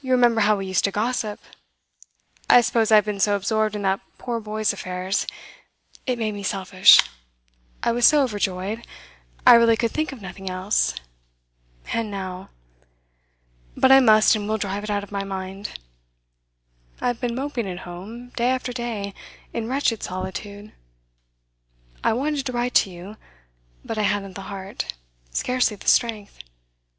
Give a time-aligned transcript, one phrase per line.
[0.00, 1.38] You remember how we used to gossip.
[2.48, 5.26] I suppose I have been so absorbed in that poor boy's affairs;
[6.06, 6.98] it made me selfish
[7.82, 8.86] I was so overjoyed,
[9.46, 10.94] I really could think of nothing else.
[11.92, 12.48] And now!
[13.76, 15.78] But I must and will drive it out of my mind.
[17.02, 19.12] I have been moping at home, day after day,
[19.52, 20.72] in wretched solitude.
[22.02, 23.18] I wanted to write to you,
[23.84, 24.94] but I hadn't the heart
[25.32, 26.38] scarcely the strength.